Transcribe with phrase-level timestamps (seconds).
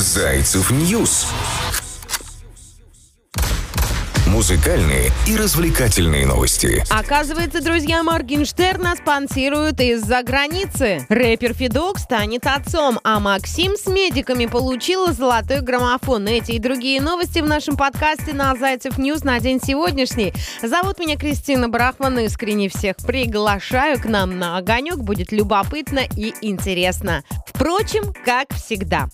[0.00, 1.26] Зайцев News.
[4.28, 6.84] Музыкальные и развлекательные новости.
[6.90, 11.04] Оказывается, друзья, Моргенштерна спонсируют из-за границы.
[11.08, 16.28] Рэпер Федук станет отцом, а Максим с медиками получил золотой граммофон.
[16.28, 20.32] Эти и другие новости в нашем подкасте на Зайцев News на день сегодняшний.
[20.62, 22.20] Зовут меня Кристина Брахман.
[22.20, 24.98] Искренне всех приглашаю к нам на огонек.
[24.98, 27.24] Будет любопытно и интересно.
[27.46, 29.08] Впрочем, как всегда.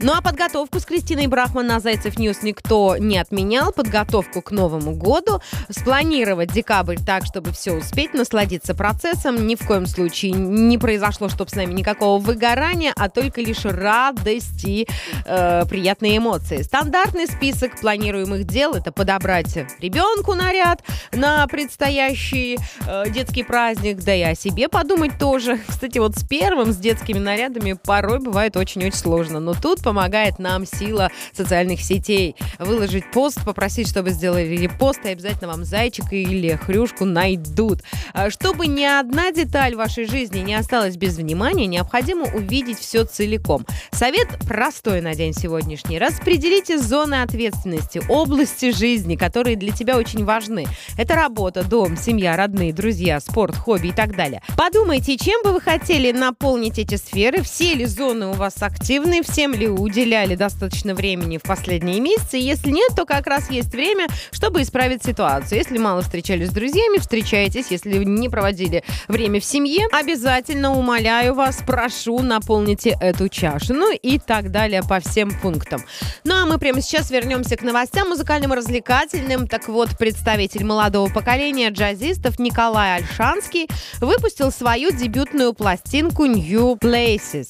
[0.00, 3.72] Ну а подготовку с Кристиной Брахман на Зайцев News никто не отменял.
[3.72, 5.40] Подготовку к Новому году.
[5.70, 9.46] Спланировать декабрь так, чтобы все успеть, насладиться процессом.
[9.48, 14.64] Ни в коем случае не произошло, чтобы с нами никакого выгорания, а только лишь радость
[14.64, 14.86] и
[15.24, 16.62] э, приятные эмоции.
[16.62, 24.22] Стандартный список планируемых дел– это подобрать ребенку наряд на предстоящий э, детский праздник, да и
[24.22, 25.58] о себе подумать тоже.
[25.66, 29.40] Кстати, вот с первым, с детскими нарядами порой бывает очень-очень сложно.
[29.40, 32.36] Но тут помогает нам сила социальных сетей.
[32.58, 37.80] Выложить пост, попросить, чтобы сделали репост, и обязательно вам зайчика или хрюшку найдут.
[38.12, 43.64] А чтобы ни одна деталь вашей жизни не осталась без внимания, необходимо увидеть все целиком.
[43.90, 45.98] Совет простой на день сегодняшний.
[45.98, 50.66] Распределите зоны ответственности, области жизни, которые для тебя очень важны.
[50.98, 54.42] Это работа, дом, семья, родные, друзья, спорт, хобби и так далее.
[54.54, 59.54] Подумайте, чем бы вы хотели наполнить эти сферы, все ли зоны у вас активны, всем
[59.54, 62.36] ли уделяли достаточно времени в последние месяцы.
[62.36, 65.58] Если нет, то как раз есть время, чтобы исправить ситуацию.
[65.58, 67.70] Если мало встречались с друзьями, встречайтесь.
[67.70, 73.74] Если не проводили время в семье, обязательно умоляю вас, прошу, наполните эту чашу.
[73.74, 75.82] Ну и так далее по всем пунктам.
[76.24, 79.46] Ну а мы прямо сейчас вернемся к новостям музыкальным развлекательным.
[79.46, 83.68] Так вот, представитель молодого поколения джазистов Николай Альшанский
[84.00, 87.48] выпустил свою дебютную пластинку New Places.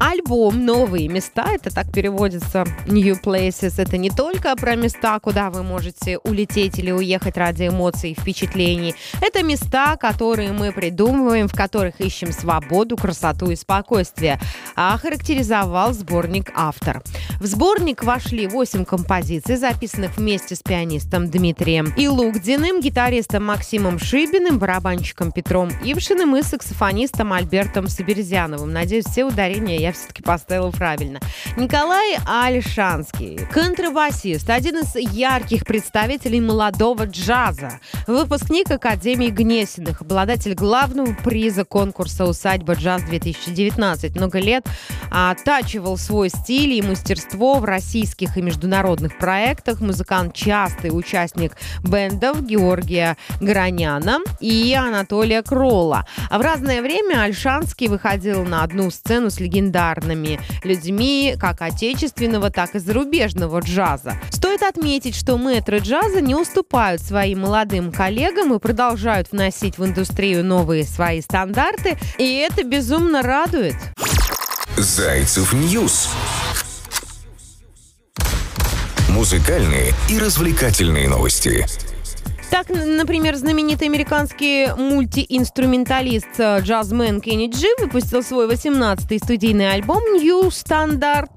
[0.00, 3.74] Альбом «Новые места»— это так переводится «New Places».
[3.80, 8.94] Это не только про места, куда вы можете улететь или уехать ради эмоций и впечатлений.
[9.20, 14.40] Это места, которые мы придумываем, в которых ищем свободу, красоту и спокойствие.
[14.76, 17.02] А характеризовал сборник автор.
[17.40, 25.32] В сборник вошли 8 композиций, записанных вместе с пианистом Дмитрием Илугдиным, гитаристом Максимом Шибиным, барабанщиком
[25.32, 28.72] Петром Ившиным и саксофонистом Альбертом Саберзяновым.
[28.72, 31.20] Надеюсь, все ударения я все-таки поставила правильно.
[31.58, 41.64] Николай Альшанский, контрабасист, один из ярких представителей молодого джаза, выпускник Академии Гнесиных, обладатель главного приза
[41.64, 44.16] конкурса «Усадьба джаз-2019».
[44.16, 44.66] Много лет
[45.10, 49.80] оттачивал свой стиль и мастерство в российских и международных проектах.
[49.80, 56.06] Музыкант частый участник бендов Георгия Граняна и Анатолия Кролла.
[56.30, 62.50] А в разное время Альшанский выходил на одну сцену с легендарным легендарными людьми как отечественного,
[62.50, 64.18] так и зарубежного джаза.
[64.30, 70.44] Стоит отметить, что мэтры джаза не уступают своим молодым коллегам и продолжают вносить в индустрию
[70.44, 73.76] новые свои стандарты, и это безумно радует.
[74.76, 76.08] Зайцев News.
[79.08, 81.66] Музыкальные и развлекательные новости.
[82.50, 90.48] Так, например, знаменитый американский мультиинструменталист э, джазмен Кенни Джи выпустил свой 18-й студийный альбом New
[90.48, 91.28] Standards.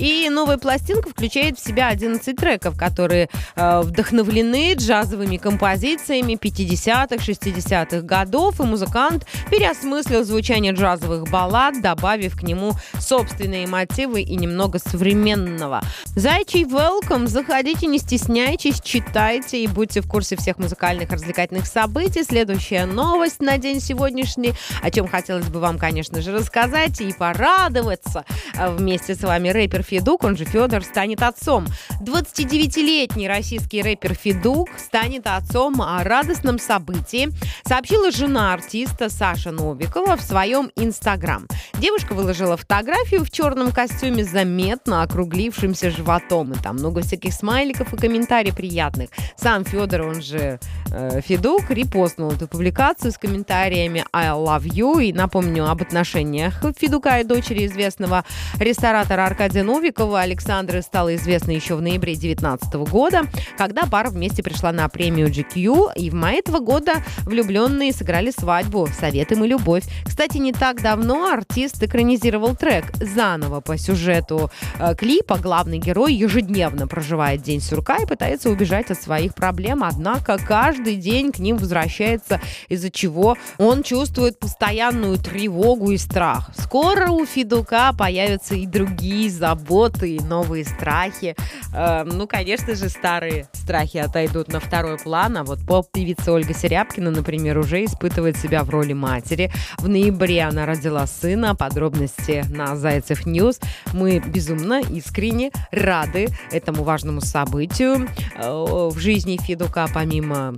[0.00, 8.00] И новая пластинка включает в себя 11 треков, которые э, вдохновлены джазовыми композициями 50-х, 60-х
[8.00, 8.60] годов.
[8.60, 15.82] И музыкант переосмыслил звучание джазовых баллад, добавив к нему собственные мотивы и немного современного.
[16.16, 17.26] Зайчий welcome!
[17.26, 22.24] Заходите, не стесняйтесь, читайте и будьте в курсе всех всех музыкальных развлекательных событий.
[22.24, 28.24] Следующая новость на день сегодняшний, о чем хотелось бы вам, конечно же, рассказать и порадоваться.
[28.56, 31.66] А вместе с вами рэпер Федук, он же Федор, станет отцом.
[32.00, 37.28] 29-летний российский рэпер Федук станет отцом о радостном событии,
[37.64, 41.46] сообщила жена артиста Саша Новикова в своем инстаграм.
[41.74, 46.52] Девушка выложила фотографию в черном костюме с заметно округлившимся животом.
[46.52, 49.10] И там много всяких смайликов и комментариев приятных.
[49.36, 50.58] Сам Федор, он же же
[50.92, 57.20] э, Федук репостнул эту публикацию с комментариями «I love you» и напомню об отношениях Федука
[57.20, 58.24] и дочери известного
[58.58, 60.20] ресторатора Аркадия Новикова.
[60.20, 63.22] Александра стала известна еще в ноябре 2019 года,
[63.58, 66.94] когда пара вместе пришла на премию GQ, и в мае этого года
[67.24, 69.84] влюбленные сыграли свадьбу «Советом и любовь».
[70.04, 75.38] Кстати, не так давно артист экранизировал трек заново по сюжету э, клипа.
[75.38, 80.96] Главный герой ежедневно проживает день сурка и пытается убежать от своих проблем, однако однако каждый
[80.96, 86.50] день к ним возвращается, из-за чего он чувствует постоянную тревогу и страх.
[86.56, 91.34] Скоро у Федука появятся и другие заботы и новые страхи.
[91.74, 97.10] Э, ну, конечно же, старые страхи отойдут на второй план, а вот поп-певица Ольга Серябкина,
[97.10, 99.50] например, уже испытывает себя в роли матери.
[99.78, 101.54] В ноябре она родила сына.
[101.54, 103.60] Подробности на Зайцев News.
[103.92, 110.54] Мы безумно искренне рады этому важному событию э, в жизни Федука, помимо мимо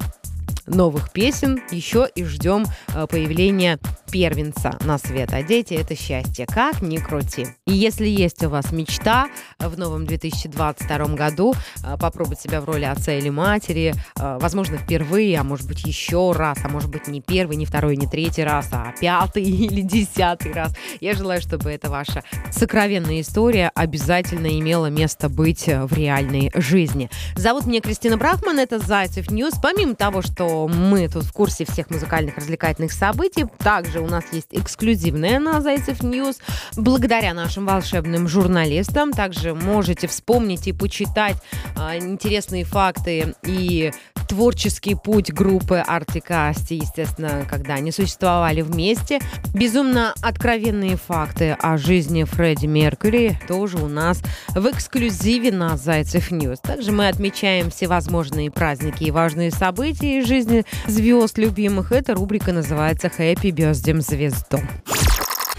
[0.66, 2.64] новых песен, еще и ждем
[2.94, 3.78] э, появления
[4.10, 5.32] первенца на свет.
[5.32, 7.46] А дети— это счастье, как ни крути.
[7.66, 9.28] И если есть у вас мечта
[9.58, 15.38] в новом 2022 году э, попробовать себя в роли отца или матери, э, возможно, впервые,
[15.38, 18.68] а может быть, еще раз, а может быть, не первый, не второй, не третий раз,
[18.72, 20.74] а пятый или десятый раз.
[21.00, 27.10] Я желаю, чтобы эта ваша сокровенная история обязательно имела место быть в реальной жизни.
[27.36, 29.54] Зовут меня Кристина Брахман, это Зайцев News.
[29.62, 33.46] Помимо того, что мы тут в курсе всех музыкальных развлекательных событий.
[33.58, 36.38] Также у нас есть эксклюзивная на Зайцев News.
[36.76, 41.36] Благодаря нашим волшебным журналистам также можете вспомнить и почитать
[41.76, 43.92] а, интересные факты и
[44.26, 49.20] творческий путь группы Artik & Asti, естественно, когда они существовали вместе.
[49.54, 56.60] Безумно откровенные факты о жизни Фредди Меркьюри тоже у нас в эксклюзиве на Зайцев News.
[56.60, 61.92] Также мы отмечаем всевозможные праздники и важные события из жизни звезд любимых.
[61.92, 64.60] Эта рубрика называется «Happy Birthday звезда».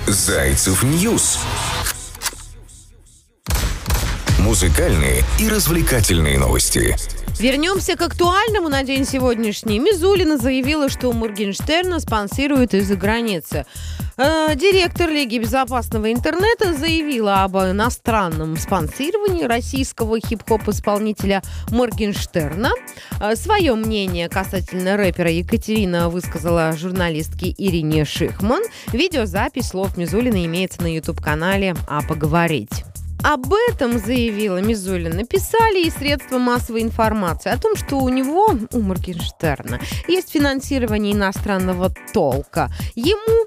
[0.07, 1.39] Зайцев News.
[4.39, 6.95] Музыкальные и развлекательные новости.
[7.43, 9.77] Вернемся к актуальному на день сегодняшний.
[9.77, 13.65] Мизулина заявила, что Моргенштерна спонсирует из-за границы.
[14.15, 22.71] Э, директор Лиги безопасного интернета заявила об иностранном спонсировании российского хип-хоп-исполнителя Моргенштерна.
[23.19, 28.63] Э, свое мнение касательно рэпера Екатерина высказала журналистке Ирине Шихман.
[28.93, 32.85] Видеозапись слов Мизулина имеется на YouTube-канале «А поговорить».
[33.23, 38.81] Об этом, заявила Мизулина, написали и средства массовой информации о том, что у него, у
[38.81, 39.79] Моргенштерна,
[40.09, 42.69] есть финансирование иностранного толка.
[42.95, 43.42] Ему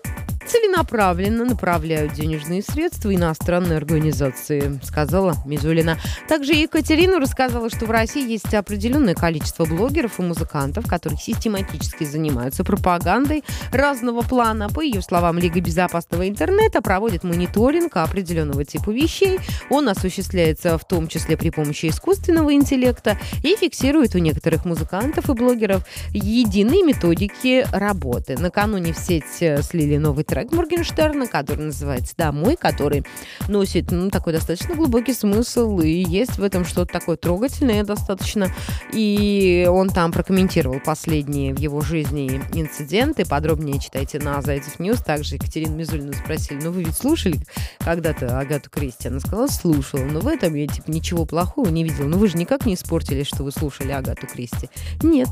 [0.57, 5.99] целенаправленно направляют денежные средства иностранной организации, сказала Мизулина.
[6.29, 12.65] Также Екатерина рассказала, что в России есть определенное количество блогеров и музыкантов, которые систематически занимаются
[12.65, 14.71] пропагандой разного плана.
[14.71, 19.39] По ее словам, Лига безопасного интернета проводит мониторинг определенного типа вещей.
[19.69, 25.35] Он осуществляется в том числе при помощи искусственного интеллекта и фиксирует у некоторых музыкантов и
[25.35, 28.37] блогеров единые методики работы.
[28.39, 29.25] Накануне в сеть
[29.63, 33.05] слили новый трек Моргенштерна, который называется «Домой», который
[33.49, 38.49] носит ну, такой достаточно глубокий смысл, и есть в этом что-то такое трогательное достаточно.
[38.93, 43.25] И он там прокомментировал последние в его жизни инциденты.
[43.25, 45.01] Подробнее читайте на Зайцев News.
[45.03, 47.39] Также Екатерину Мизулину спросили, ну вы ведь слушали
[47.79, 49.09] когда-то Агату Кристи?
[49.09, 50.03] Она сказала, слушала.
[50.03, 52.07] Но в этом я типа ничего плохого не видела.
[52.07, 54.69] Ну вы же никак не испортили, что вы слушали Агату Кристи.
[55.03, 55.29] Нет.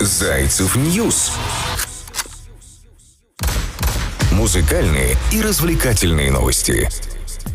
[0.00, 1.32] Зайцев News
[4.46, 6.88] музыкальные и развлекательные новости.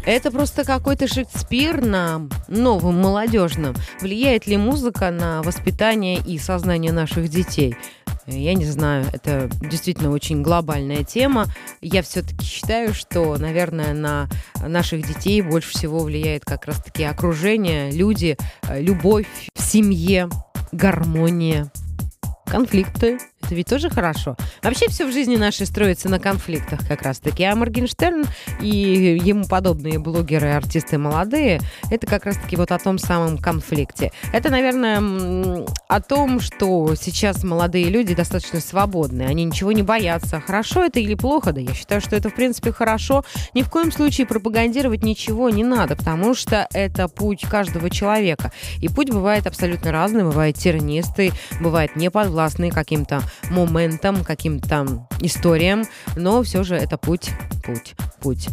[0.06, 3.78] Это просто какой-то Шекспир на новом молодежном.
[4.02, 7.78] Влияет ли музыка на воспитание и сознание наших детей?
[8.28, 11.46] Я не знаю, это действительно очень глобальная тема.
[11.80, 14.28] Я все-таки считаю, что, наверное, на
[14.62, 20.28] наших детей больше всего влияет как раз-таки окружение, люди, э, любовь в семье,
[20.74, 21.72] гармония,
[22.52, 24.36] конфликты, это ведь тоже хорошо.
[24.62, 27.44] Вообще все в жизни нашей строится на конфликтах как раз-таки.
[27.44, 28.26] А Моргенштерн
[28.60, 34.12] и ему подобные блогеры артисты молодые, это как раз-таки вот о том самом конфликте.
[34.34, 39.24] Это, наверное, о том, что сейчас молодые люди достаточно свободны.
[39.24, 40.42] Они ничего не боятся.
[40.42, 41.52] Хорошо это или плохо?
[41.52, 43.24] Да я считаю, что это, в принципе, хорошо.
[43.54, 48.52] Ни в коем случае пропагандировать ничего не надо, потому что это путь каждого человека.
[48.80, 50.24] И путь бывает абсолютно разный.
[50.24, 51.96] Бывает тернистый, бывает
[52.42, 55.84] неподвластный каким-то моментам, каким-то историям,
[56.16, 57.30] но все же это путь,
[57.64, 58.50] путь, путь.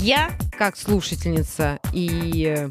[0.00, 2.68] Я, как слушательница и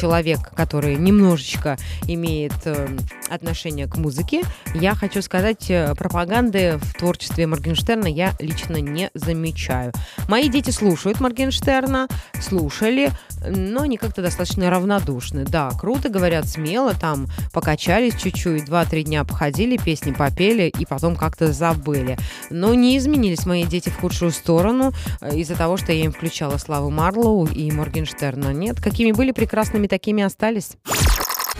[0.00, 1.76] человек, который немножечко
[2.06, 2.88] имеет э,
[3.28, 4.42] отношение к музыке,
[4.74, 9.92] я хочу сказать, э, пропаганды в творчестве Моргенштерна я лично не замечаю.
[10.28, 12.08] Мои дети слушают Моргенштерна,
[12.40, 13.10] слушали,
[13.46, 15.44] но они как-то достаточно равнодушны.
[15.44, 21.52] Да, круто, говорят, смело, там покачались чуть-чуть, два-три дня походили, песни попели и потом как-то
[21.52, 22.16] забыли.
[22.48, 26.56] Но не изменились мои дети в худшую сторону э, из-за того, что я им включала
[26.56, 28.52] Славу Марлоу и Моргенштерна.
[28.52, 30.70] Нет, какими были прекрасными, такими остались.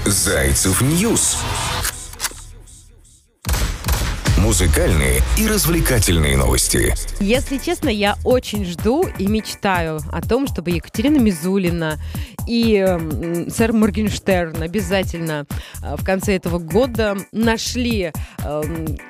[0.06, 1.36] Зайцев News.
[4.42, 6.94] Музыкальные и развлекательные новости.
[7.20, 11.98] Если честно, я очень жду и мечтаю о том, чтобы Екатерина Мизулина
[12.46, 15.46] и э, сэр Моргенштерн обязательно
[15.82, 18.62] э, в конце этого года нашли э,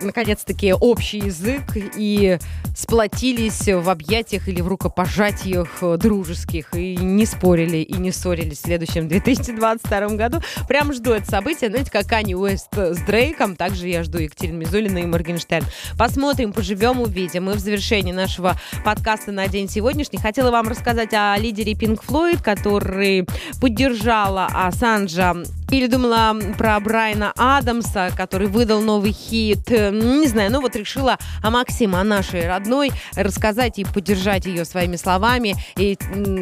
[0.03, 2.39] наконец-таки общий язык и
[2.77, 5.69] сплотились в объятиях или в рукопожатиях
[5.99, 10.43] дружеских и не спорили и не ссорились в следующем 2022 году.
[10.69, 11.71] Прям жду это событие.
[11.71, 15.65] Знаете, как Ани Уэст с Дрейком, также я жду Екатерину Мизулина и Моргенштерн.
[15.99, 17.51] Посмотрим, поживем, увидим.
[17.51, 22.43] И в завершении нашего подкаста на день сегодняшний хотела вам рассказать о лидере Pink Floyd,
[22.43, 23.27] который
[23.61, 25.37] поддержала Ассанжа
[25.71, 29.71] или думала про Брайана Адамса, который выдал новый хит.
[29.71, 34.97] Не знаю, ну вот решила о Максиме, о нашей родной, рассказать и поддержать ее своими
[34.97, 35.97] словами и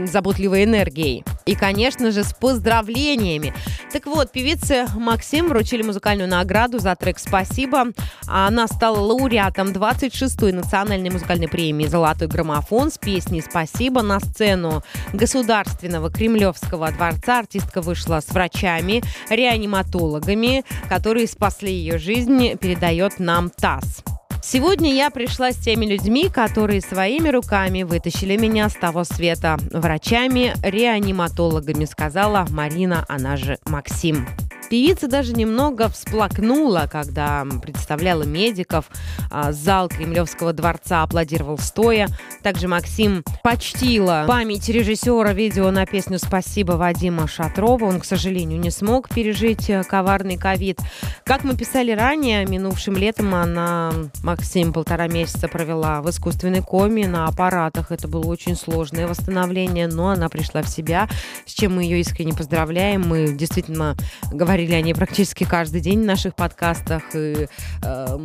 [0.07, 1.25] заботливой энергией.
[1.47, 3.55] И, конечно же, с поздравлениями.
[3.93, 7.87] Так вот, певице Максим вручили музыкальную награду за трек «Спасибо».
[8.27, 14.03] Она стала лауреатом 26-й национальной музыкальной премии «Золотой граммофон» с песней «Спасибо».
[14.03, 14.83] На сцену
[15.13, 24.03] Государственного Кремлевского дворца артистка вышла с врачами, реаниматологами, которые спасли ее жизнь, передает нам ТАСС.
[24.43, 29.59] Сегодня я пришла с теми людьми, которые своими руками вытащили меня с того света.
[29.73, 34.27] Врачами, реаниматологами, сказала Марина, она же Максим.
[34.69, 38.91] Певица даже немного всплакнула, когда представляла медиков.
[39.31, 42.09] А, зал Кремлевского дворца аплодировал стоя.
[42.43, 47.87] Также Максим почтила память режиссера видео на песню «Спасибо» Вадима Шатрова.
[47.87, 50.81] Он, к сожалению, не смог пережить э, коварный ковид.
[51.25, 57.27] Как мы писали ранее, минувшим летом она, Максим, полтора месяца провела в искусственной коме на
[57.27, 57.91] аппаратах.
[57.91, 61.09] Это было очень сложное восстановление, но она пришла в себя,
[61.47, 63.09] с чем мы ее искренне поздравляем.
[63.09, 63.97] Мы действительно
[64.31, 67.03] говорим говорили о ней практически каждый день в наших подкастах.
[67.15, 67.49] И,
[67.83, 68.19] э,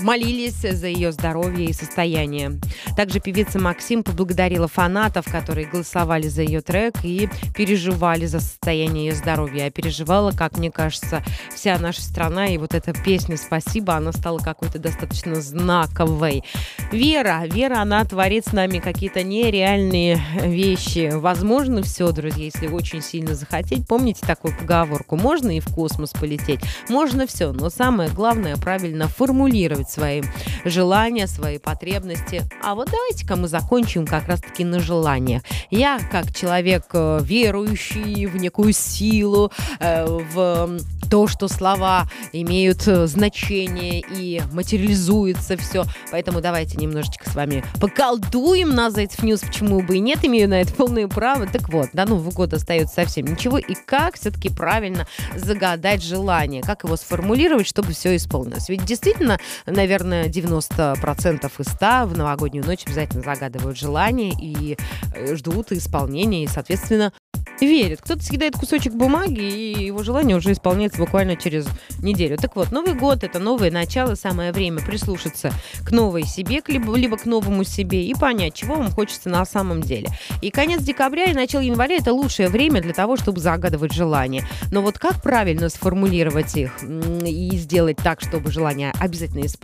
[0.00, 2.60] молились за ее здоровье и состояние.
[2.96, 9.14] Также певица Максим поблагодарила фанатов, которые голосовали за ее трек и переживали за состояние ее
[9.14, 9.66] здоровья.
[9.66, 11.22] А переживала, как мне кажется,
[11.54, 12.48] вся наша страна.
[12.48, 16.44] И вот эта песня «Спасибо», она стала какой-то достаточно знаковой.
[16.90, 21.10] Вера, Вера, она творит с нами какие-то нереальные вещи.
[21.14, 23.86] Возможно все, друзья, если очень сильно захотеть.
[23.86, 25.16] Помните такую поговорку?
[25.16, 30.22] Можно и в космос полететь, можно все, но самое главное правильно формулировать формулировать свои
[30.64, 32.42] желания, свои потребности.
[32.62, 35.42] А вот давайте-ка мы закончим как раз-таки на желаниях.
[35.70, 39.50] Я, как человек э, верующий в некую силу,
[39.80, 40.78] э, в
[41.10, 45.84] то, что слова имеют э, значение и материализуется все.
[46.10, 50.60] Поэтому давайте немножечко с вами поколдуем на Зайцев News, почему бы и нет, имею на
[50.60, 51.46] это полное право.
[51.46, 53.58] Так вот, до Нового года остается совсем ничего.
[53.58, 58.68] И как все-таки правильно загадать желание, как его сформулировать, чтобы все исполнилось.
[58.68, 59.38] Ведь действительно,
[59.74, 64.76] наверное, 90% из 100 в новогоднюю ночь обязательно загадывают желание и
[65.14, 67.12] э, ждут исполнения, и, соответственно,
[67.60, 68.00] верит.
[68.02, 71.66] Кто-то съедает кусочек бумаги, и его желание уже исполняется буквально через
[72.00, 72.36] неделю.
[72.36, 75.52] Так вот, Новый год— это новое начало, самое время прислушаться
[75.84, 79.80] к новой себе, либо, либо к новому себе и понять, чего вам хочется на самом
[79.80, 80.08] деле.
[80.42, 84.46] И конец декабря и начало января— это лучшее время для того, чтобы загадывать желания.
[84.70, 89.54] Но вот как правильно сформулировать их и сделать так, чтобы желание обязательно исполнилось,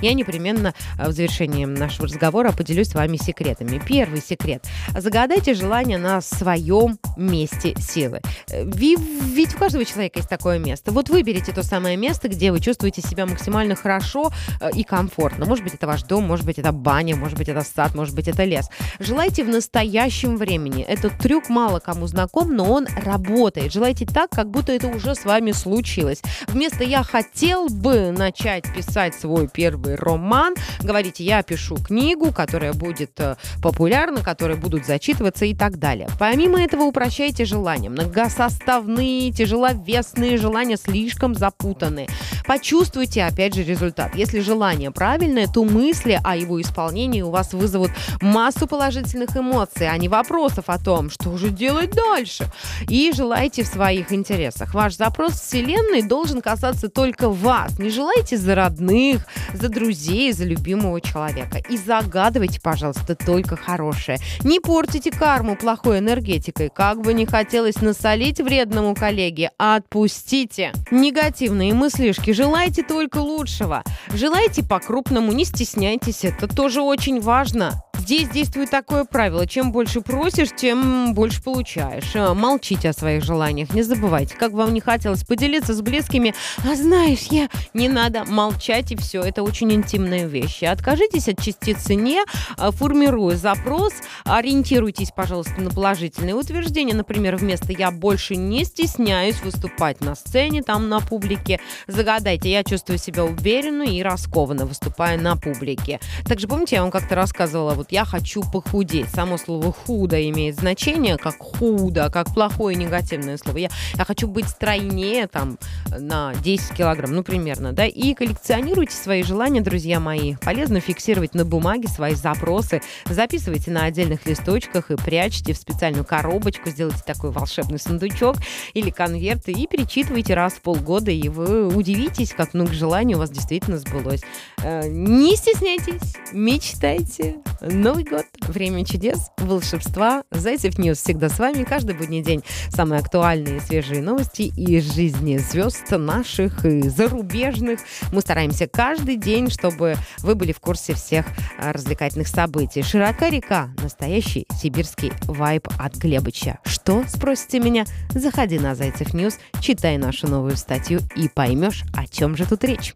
[0.00, 3.80] я непременно э, в завершении нашего разговора поделюсь с вами секретами.
[3.86, 4.64] Первый секрет.
[4.96, 8.20] Загадайте желание на своем месте силы.
[8.50, 10.92] Э, ведь у каждого человека есть такое место.
[10.92, 15.46] Вот выберите то самое место, где вы чувствуете себя максимально хорошо э, и комфортно.
[15.46, 18.28] Может быть, это ваш дом, может быть, это баня, может быть, это сад, может быть,
[18.28, 18.68] это лес.
[18.98, 20.82] Желайте в настоящем времени.
[20.82, 23.72] Этот трюк мало кому знаком, но он работает.
[23.72, 26.22] Желайте так, как будто это уже с вами случилось.
[26.48, 33.18] Вместо «я хотел бы начать писать свой первый роман», говорите «я пишу книгу, которая будет
[33.20, 36.08] э, популярна, которой будут зачитываться и так далее».
[36.18, 37.88] Помимо этого, упрощайте желания.
[37.88, 42.06] Многосоставные, тяжеловесные желания слишком запутанные.
[42.46, 44.14] Почувствуйте, опять же, результат.
[44.14, 49.96] Если желание правильное, то мысли о его исполнении у вас вызовут массу положительных эмоций, а
[49.96, 52.44] не вопросов о том, что же делать дальше.
[52.90, 54.74] И желайте в своих интересах.
[54.74, 57.78] Ваш запрос Вселенной должен касаться только вас.
[57.78, 59.13] Не желайте за родных,
[59.52, 61.58] за друзей, за любимого человека.
[61.68, 64.18] И загадывайте, пожалуйста, только хорошее.
[64.42, 66.70] Не портите карму плохой энергетикой.
[66.74, 70.72] Как бы не хотелось насолить вредному коллеге, отпустите.
[70.90, 72.32] Негативные мыслишки.
[72.32, 73.82] Желайте только лучшего.
[74.12, 76.24] Желайте по-крупному, не стесняйтесь.
[76.24, 77.82] Это тоже очень важно.
[78.04, 79.46] Здесь действует такое правило.
[79.46, 82.14] Чем больше просишь, тем больше получаешь.
[82.14, 83.72] Э, молчите о своих желаниях.
[83.72, 86.34] Не забывайте, как вам не хотелось поделиться с близкими.
[86.70, 87.48] А знаешь, я...
[87.72, 89.22] Не надо молчать и все.
[89.22, 90.66] Это очень интимные вещи.
[90.66, 92.20] Откажитесь от частицы «не»,
[92.58, 93.94] э, формируя запрос.
[94.26, 96.94] Ориентируйтесь, пожалуйста, на положительные утверждения.
[96.94, 101.58] Например, вместо «я больше не стесняюсь выступать на сцене, там на публике».
[101.86, 106.00] Загадайте «я чувствую себя уверенно и раскованно, выступая на публике».
[106.28, 109.08] Также помните, я вам как-то рассказывала, вот я хочу похудеть.
[109.10, 113.58] Само слово худо имеет значение как худо, как плохое негативное слово.
[113.58, 115.58] Я, я хочу быть стройнее там
[115.96, 117.86] на 10 килограмм, ну примерно, да.
[117.86, 120.34] И коллекционируйте свои желания, друзья мои.
[120.42, 126.70] Полезно фиксировать на бумаге свои запросы, записывайте на отдельных листочках и прячьте в специальную коробочку,
[126.70, 128.38] сделайте такой волшебный сундучок
[128.72, 133.30] или конверт и перечитывайте раз в полгода, и вы удивитесь, как много желаний у вас
[133.30, 134.22] действительно сбылось.
[134.64, 137.36] Э, не стесняйтесь, мечтайте.
[137.84, 140.22] Новый год, время чудес, волшебства.
[140.30, 142.42] Зайцев News всегда с вами каждый будний день.
[142.70, 147.80] Самые актуальные свежие новости из жизни звезд наших и зарубежных.
[148.10, 151.26] Мы стараемся каждый день, чтобы вы были в курсе всех
[151.58, 152.82] а, развлекательных событий.
[152.82, 156.60] Широка река, настоящий сибирский вайб от Глебыча.
[156.64, 157.84] Что, спросите меня?
[158.14, 162.94] Заходи на Зайцев News, читай нашу новую статью и поймешь, о чем же тут речь.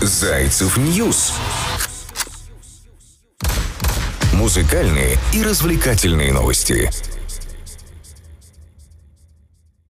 [0.00, 1.32] Зайцев News.
[4.40, 6.88] Музыкальные и развлекательные новости.